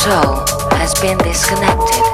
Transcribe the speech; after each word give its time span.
soul 0.00 0.46
has 0.72 0.94
been 1.02 1.18
disconnected. 1.18 2.09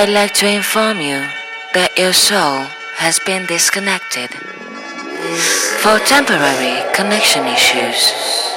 I'd 0.00 0.08
like 0.08 0.32
to 0.40 0.48
inform 0.48 1.02
you 1.02 1.28
that 1.74 1.92
your 1.98 2.14
soul 2.14 2.64
has 2.96 3.20
been 3.20 3.44
disconnected. 3.44 4.30
For 5.84 6.00
temporary 6.08 6.80
connection 6.96 7.44
issues, 7.44 8.08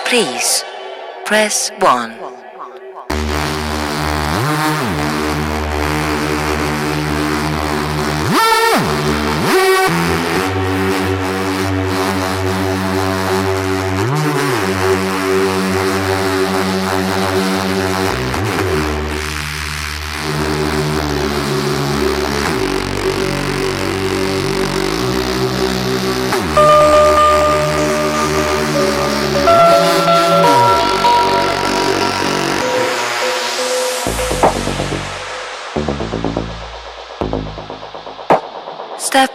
please 0.08 0.64
press 1.26 1.70
1. 1.80 2.23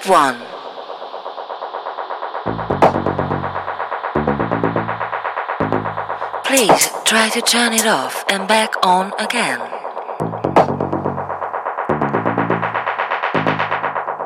one. 0.08 0.36
Please 6.44 6.90
try 7.04 7.28
to 7.28 7.42
turn 7.42 7.74
it 7.74 7.86
off 7.86 8.24
and 8.30 8.48
back 8.48 8.74
on 8.82 9.12
again. 9.18 9.60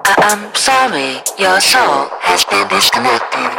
I- 0.05 0.14
I'm 0.30 0.55
sorry, 0.55 1.20
your 1.37 1.61
soul 1.61 2.09
has 2.20 2.45
been 2.45 2.68
disconnected. 2.68 3.51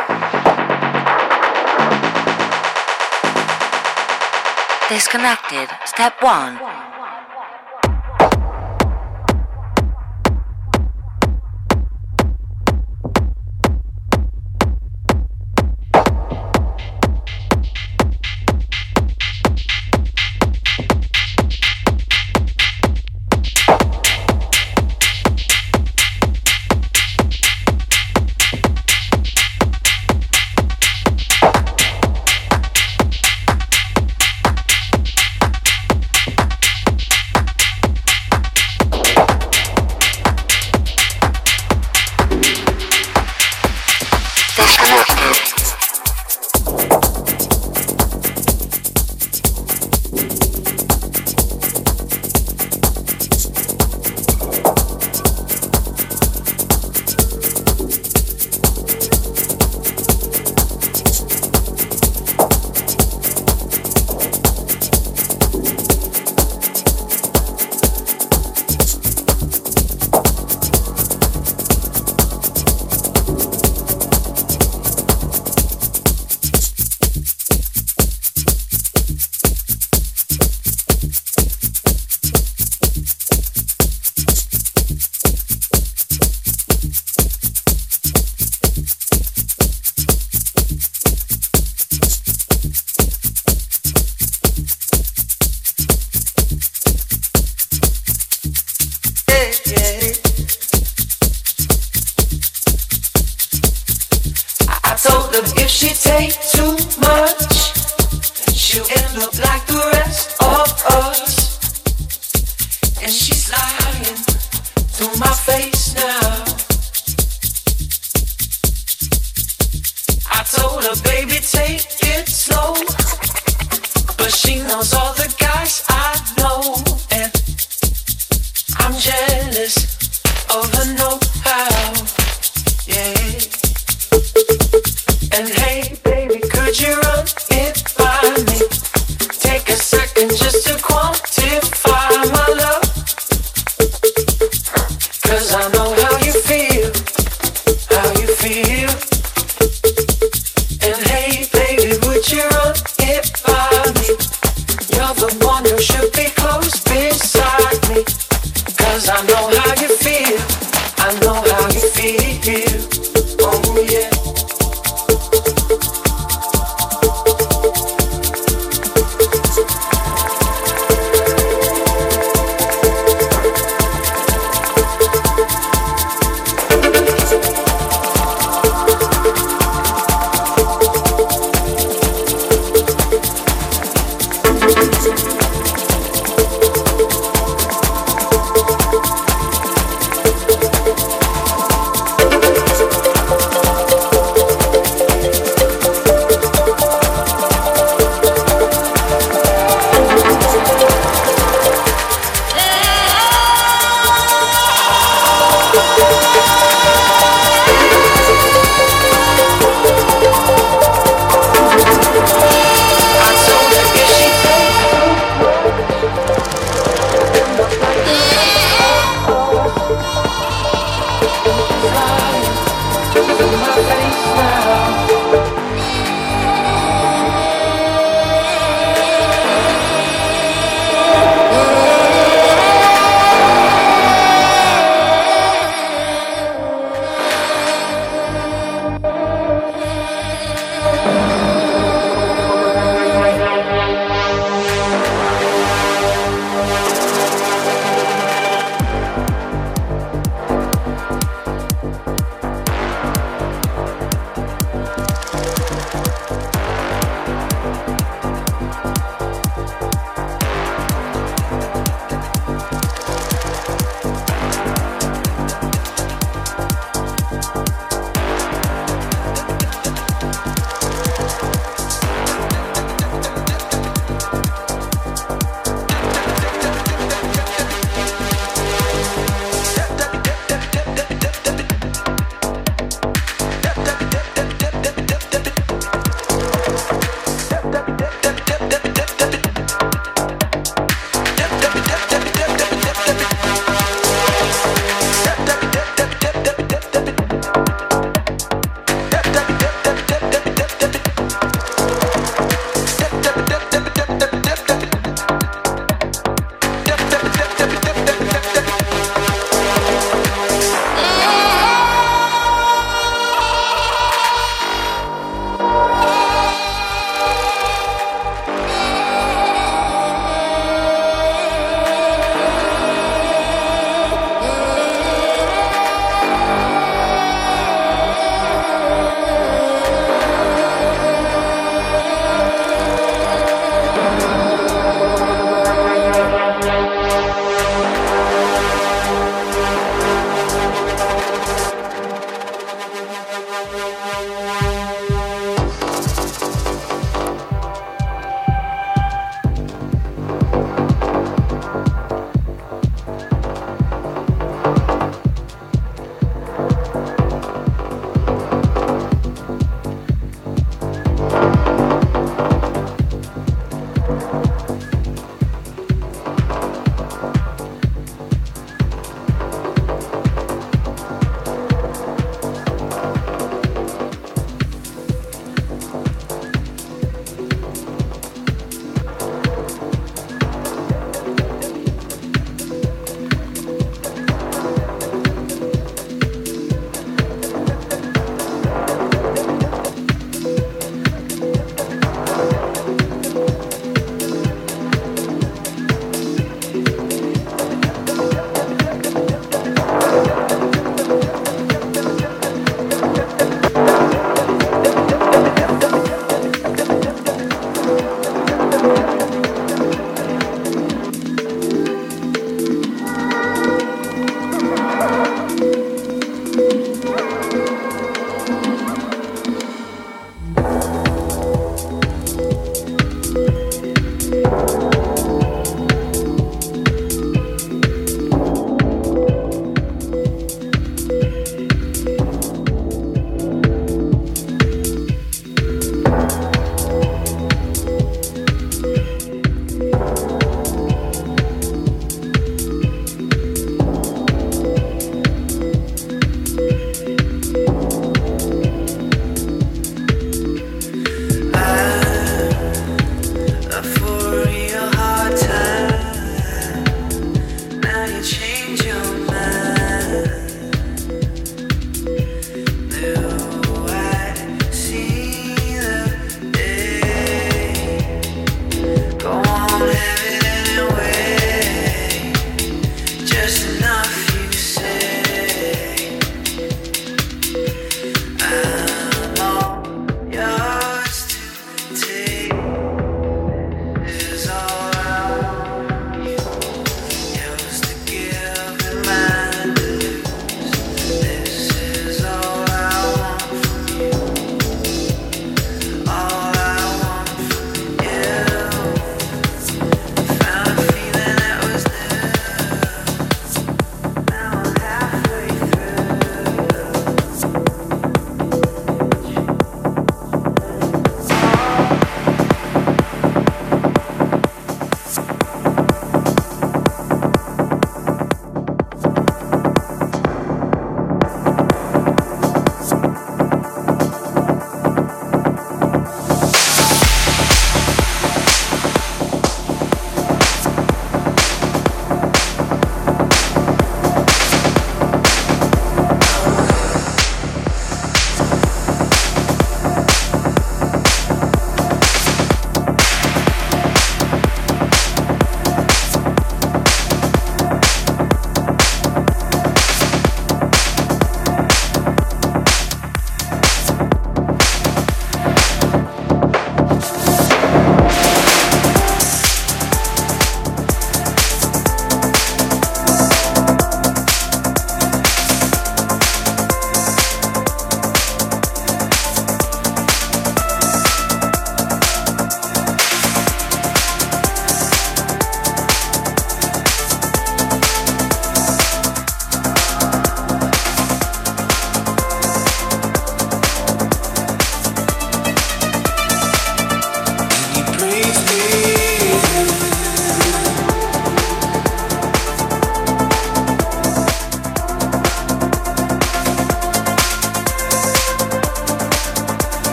Disconnected, 4.87 5.69
step 5.85 6.21
one. 6.21 6.72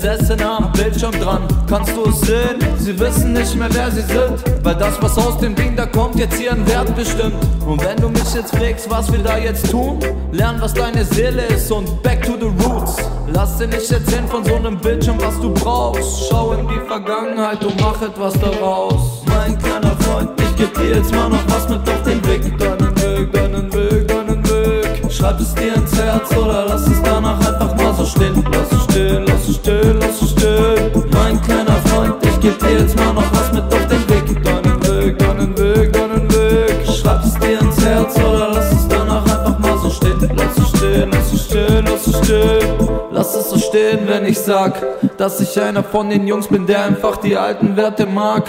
Besessener 0.00 0.56
am 0.56 0.72
Bildschirm 0.72 1.12
dran. 1.12 1.42
Kannst 1.68 1.94
du 1.94 2.08
es 2.08 2.22
sehen? 2.22 2.58
Sie 2.78 2.98
wissen 2.98 3.34
nicht 3.34 3.54
mehr, 3.54 3.68
wer 3.70 3.90
sie 3.90 4.00
sind. 4.00 4.42
Weil 4.64 4.74
das, 4.76 4.94
was 5.02 5.18
aus 5.18 5.36
dem 5.36 5.54
Ding 5.54 5.76
da 5.76 5.84
kommt, 5.84 6.16
jetzt 6.16 6.40
ihren 6.40 6.66
Wert 6.66 6.96
bestimmt. 6.96 7.34
Und 7.66 7.84
wenn 7.84 7.98
du 7.98 8.08
mich 8.08 8.34
jetzt 8.34 8.56
fragst, 8.56 8.88
was 8.88 9.12
wir 9.12 9.18
da 9.18 9.36
jetzt 9.36 9.70
tun, 9.70 9.98
lern, 10.32 10.56
was 10.58 10.72
deine 10.72 11.04
Seele 11.04 11.42
ist 11.48 11.70
und 11.70 12.02
back 12.02 12.22
to 12.22 12.32
the 12.40 12.46
roots. 12.64 12.96
Lass 13.34 13.58
dir 13.58 13.66
nicht 13.66 13.92
erzählen 13.92 14.26
von 14.26 14.42
so 14.42 14.54
einem 14.54 14.78
Bildschirm, 14.78 15.18
was 15.20 15.38
du 15.38 15.52
brauchst. 15.52 16.30
Schau 16.30 16.52
in 16.52 16.66
die 16.66 16.80
Vergangenheit 16.88 17.62
und 17.62 17.78
mach 17.78 18.00
etwas 18.00 18.32
daraus. 18.40 19.22
Mein 19.26 19.58
kleiner 19.58 19.94
Freund, 19.98 20.30
ich 20.40 20.56
geb 20.56 20.72
dir 20.78 20.96
jetzt 20.96 21.14
mal 21.14 21.28
noch 21.28 21.44
was 21.48 21.68
mit 21.68 21.86
auf 21.86 22.02
den 22.04 22.26
Weg. 22.26 22.58
Deinen 22.58 22.96
Weg, 23.02 23.32
deinen 23.34 23.70
Weg, 23.74 24.08
deinen 24.08 24.42
Weg. 24.48 25.12
Schreib 25.12 25.38
es 25.40 25.54
dir 25.54 25.74
ins 25.74 25.94
Herz 25.94 26.34
oder 26.34 26.64
lass 26.68 26.86
es 26.86 27.02
danach 27.02 27.38
einfach 27.46 27.59
so 28.00 28.06
stehen. 28.06 28.44
Lass 28.52 28.72
es 28.72 28.84
stehen, 28.84 29.24
lass 29.26 29.48
es 29.48 29.56
stehen, 29.56 29.98
lass 30.00 30.22
es 30.22 30.30
stehen. 30.30 31.04
Mein 31.12 31.40
kleiner 31.42 31.76
Freund, 31.86 32.14
ich 32.22 32.40
geb 32.40 32.58
dir 32.58 32.80
jetzt 32.80 32.96
mal 32.96 33.12
noch 33.12 33.30
was 33.32 33.52
mit 33.52 33.62
auf 33.64 33.86
den 33.86 34.08
Weg. 34.08 34.42
Deinen 34.42 34.82
Weg, 34.86 35.18
deinen 35.18 35.58
Weg, 35.58 35.92
deinen 35.92 36.32
Weg. 36.32 36.86
Schreib 36.86 37.22
es 37.24 37.34
dir 37.34 37.60
ins 37.60 37.84
Herz 37.84 38.16
oder 38.16 38.48
lass 38.54 38.72
es 38.72 38.88
danach 38.88 39.22
einfach 39.24 39.58
mal 39.58 39.78
so 39.78 39.90
stehen. 39.90 40.30
Lass 40.34 40.56
es 40.56 40.68
stehen, 40.78 41.10
lass 41.10 41.32
es 41.32 41.44
stehen, 41.44 41.84
lass 41.84 42.06
es 42.06 42.26
stehen. 42.26 42.88
Lass 43.12 43.34
es 43.34 43.50
so 43.50 43.58
stehen, 43.58 44.00
wenn 44.06 44.24
ich 44.24 44.38
sag, 44.38 44.82
dass 45.18 45.40
ich 45.40 45.60
einer 45.60 45.82
von 45.82 46.08
den 46.08 46.26
Jungs 46.26 46.46
bin, 46.46 46.66
der 46.66 46.84
einfach 46.84 47.18
die 47.18 47.36
alten 47.36 47.76
Werte 47.76 48.06
mag. 48.06 48.44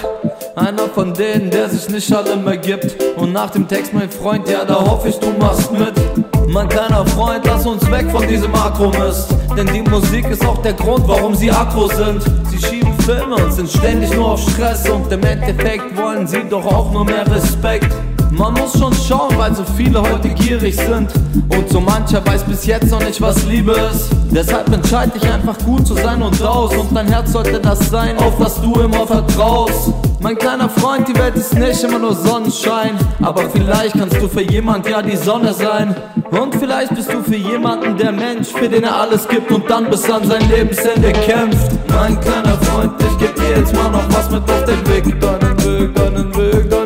Einer 0.56 0.88
von 0.94 1.14
denen, 1.14 1.49
der 1.49 1.68
sich 1.68 1.90
nicht 1.90 2.14
alle 2.14 2.38
mehr 2.38 2.57
gibt. 2.57 2.95
Und 3.18 3.34
nach 3.34 3.49
dem 3.49 3.68
Text, 3.68 3.94
mein 3.94 4.10
Freund, 4.10 4.48
ja, 4.48 4.64
da 4.64 4.76
hoffe 4.76 5.10
ich, 5.10 5.19
du 5.19 5.32
machst 5.32 5.72
mit. 5.73 6.11
Mein 6.52 6.68
kleiner 6.68 7.06
Freund, 7.06 7.45
lass 7.45 7.65
uns 7.65 7.90
weg 7.90 8.11
von 8.11 8.28
diesem 8.28 8.53
Akromist. 8.53 9.34
Denn 9.56 9.68
die 9.68 9.90
Musik 9.90 10.30
ist 10.30 10.45
auch 10.45 10.61
der 10.61 10.73
Grund, 10.73 11.07
warum 11.07 11.34
sie 11.34 11.49
aggro 11.49 11.88
sind. 11.88 12.22
Sie 12.49 12.60
schieben 12.60 12.94
Filme 12.99 13.36
und 13.36 13.53
sind 13.53 13.69
ständig 13.69 14.14
nur 14.14 14.34
auf 14.34 14.41
Stress. 14.41 14.90
Und 14.90 15.10
im 15.14 15.23
Endeffekt 15.23 15.95
wollen 15.95 16.28
sie 16.28 16.44
doch 16.49 16.65
auch 16.65 16.91
nur 16.91 17.06
mehr 17.06 17.26
Respekt. 17.26 17.95
Man 18.32 18.53
muss 18.53 18.80
schon 18.80 18.94
schauen, 18.94 19.38
weil 19.38 19.53
so 19.53 19.64
viele 19.76 20.02
heute 20.02 20.30
gierig 20.30 20.76
sind. 20.78 21.10
Und 21.49 21.70
so 21.70 21.82
mancher 21.82 22.26
weiß 22.26 22.44
bis 22.45 22.66
jetzt 22.66 22.90
noch 22.90 23.03
nicht, 23.03 23.22
was 23.22 23.44
Liebe 23.45 23.74
ist. 23.91 24.10
Deshalb 24.32 24.72
entscheid 24.74 25.14
dich 25.14 25.30
einfach 25.30 25.58
gut 25.66 25.86
zu 25.86 25.95
sein 25.95 26.22
und 26.22 26.41
raus. 26.41 26.74
Und 26.76 26.95
dein 26.95 27.08
Herz 27.08 27.34
sollte 27.34 27.60
das 27.60 27.90
sein, 27.90 28.18
auf 28.20 28.38
das 28.40 28.62
du 28.62 28.74
immer 28.80 29.06
vertraust. 29.06 29.94
Mein 30.22 30.38
kleiner 30.38 30.70
Freund, 30.70 31.10
die 31.10 31.16
Welt 31.20 31.36
ist 31.36 31.53
nicht 31.56 31.84
immer 31.84 31.99
nur 31.99 32.16
Sonnenschein. 32.16 32.91
Aber 33.22 33.49
vielleicht 33.49 33.98
kannst 33.98 34.16
du 34.22 34.30
für 34.30 34.44
jemand 34.44 34.88
ja 34.88 35.02
die 35.02 35.18
Sonne 35.18 35.53
sein. 35.53 35.94
Und 36.32 36.56
vielleicht 36.56 36.95
bist 36.95 37.12
du 37.12 37.22
für 37.22 37.36
jemanden 37.36 37.98
der 37.98 38.14
Mensch, 38.14 38.48
für 38.48 38.70
den 38.70 38.84
er 38.84 38.95
alles 38.95 39.28
gibt 39.28 39.52
und 39.52 39.70
dann 39.70 39.90
bis 39.90 40.10
an 40.10 40.26
sein 40.26 40.49
Lebensende 40.49 41.12
kämpft. 41.12 41.72
Mein 41.90 42.18
kleiner 42.22 42.58
Freund, 42.60 42.94
ich 42.99 43.18
geb 43.18 43.36
dir 43.36 43.58
jetzt 43.58 43.76
mal 43.76 43.91
noch 43.91 44.08
was 44.10 44.32
mit 44.32 44.44
auf 44.49 44.64
den 44.64 44.88
Weg. 44.88 45.20
Deinen 45.20 45.58
Weg, 45.66 45.95
deinen 45.95 46.36
Weg, 46.36 46.70
deinen 46.70 46.80
Weg. 46.80 46.81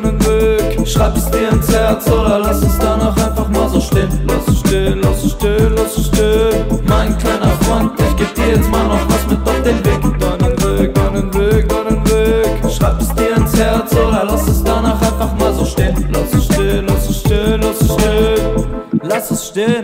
Schreib 0.86 1.18
es 1.18 1.26
dir 1.32 1.50
ins 1.50 1.68
Herz 1.74 2.08
oder 2.08 2.40
lass 2.40 2.62
es 2.62 2.78
danach 2.78 3.18
einfach 3.18 3.50
mal 3.50 3.68
so 3.68 3.82
stehen. 3.82 4.08
Lass 4.28 4.48
es 4.48 4.60
stehen, 4.60 5.02
lass 5.02 5.24
es 5.24 5.32
stehen, 5.32 5.76
lass 5.76 5.98
es 5.98 6.06
stehen. 6.08 6.82
Mein 6.88 7.18
kleiner 7.18 7.50
Freund, 7.62 7.92
ich 8.00 8.16
geb 8.16 8.36
dir 8.36 8.56
jetzt 8.56 8.70
mal 8.70 8.88
noch 8.88 9.00
was 9.10 9.28
mit 9.28 9.40
auf 9.48 9.62
den 9.64 9.84
Weg. 9.84 10.20
Deinen 10.20 10.64
Weg, 10.64 10.94
deinen 10.94 11.34
Weg, 11.34 11.70
deinen 11.70 12.08
Weg. 12.08 12.72
Schreib 12.72 13.02
es 13.02 13.10
dir 13.16 13.36
ins 13.36 13.58
Herz 13.58 13.94
oder 13.94 14.26
lass 14.26 14.48
es 14.48 14.64
danach 14.64 15.02
einfach 15.02 15.36
mal 15.40 15.54
so 15.54 15.66
stehen. 15.66 16.08
Lass 16.14 16.34
es 16.34 16.46
stehen, 16.46 16.86
lass 16.88 17.10
es 17.10 17.20
stehen, 17.20 17.62
lass 17.62 17.82
es 17.82 17.94
stehen. 17.94 18.66
Lass 19.02 19.32
es 19.32 19.48
stehen, 19.48 19.84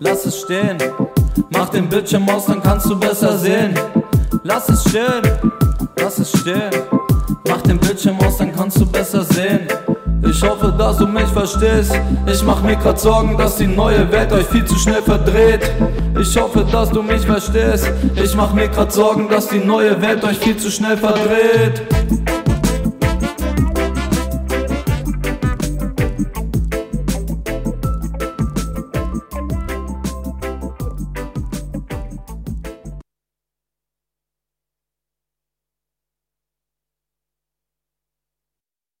lass 0.00 0.26
es 0.26 0.40
stehen. 0.40 0.78
Mach 1.50 1.68
den 1.68 1.88
Bildschirm 1.88 2.28
aus, 2.30 2.46
dann 2.46 2.62
kannst 2.62 2.86
du 2.86 2.98
besser 2.98 3.36
sehen. 3.36 3.74
Lass 4.44 4.68
es 4.70 4.82
stehen, 4.88 5.22
lass 5.96 6.18
es 6.18 6.30
stehen. 6.30 6.70
Mach 7.48 7.60
den 7.60 7.78
Bildschirm 7.78 8.18
aus, 8.20 8.38
dann 8.38 8.54
kannst 8.54 8.80
du 8.80 8.86
besser 8.86 9.24
sehen. 9.24 9.68
Ich 10.24 10.42
hoffe, 10.42 10.72
dass 10.78 10.98
du 10.98 11.06
mich 11.06 11.28
verstehst. 11.28 11.92
Ich 12.26 12.42
mach 12.44 12.62
mir 12.62 12.76
grad 12.76 13.00
Sorgen, 13.00 13.36
dass 13.36 13.56
die 13.56 13.66
neue 13.66 14.10
Welt 14.12 14.32
euch 14.32 14.46
viel 14.46 14.64
zu 14.64 14.76
schnell 14.76 15.02
verdreht. 15.02 15.70
Ich 16.20 16.36
hoffe, 16.36 16.64
dass 16.70 16.90
du 16.90 17.02
mich 17.02 17.22
verstehst. 17.22 17.90
Ich 18.14 18.34
mach 18.36 18.54
mir 18.54 18.68
grad 18.68 18.92
Sorgen, 18.92 19.28
dass 19.28 19.48
die 19.48 19.58
neue 19.58 20.00
Welt 20.00 20.22
euch 20.24 20.38
viel 20.38 20.56
zu 20.56 20.70
schnell 20.70 20.96
verdreht. 20.96 21.82